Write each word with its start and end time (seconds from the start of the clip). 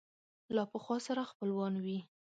له 0.55 0.63
پخوا 0.71 0.97
سره 1.07 1.21
خپلوان 1.31 1.73
وي 1.83 1.99